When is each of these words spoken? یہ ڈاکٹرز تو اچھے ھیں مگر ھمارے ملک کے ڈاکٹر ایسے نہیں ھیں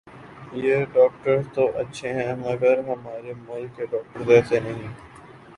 یہ 0.55 0.85
ڈاکٹرز 0.93 1.45
تو 1.53 1.67
اچھے 1.79 2.13
ھیں 2.13 2.33
مگر 2.37 2.79
ھمارے 2.87 3.33
ملک 3.39 3.75
کے 3.77 3.85
ڈاکٹر 3.85 4.29
ایسے 4.29 4.59
نہیں 4.59 4.81
ھیں 4.83 4.93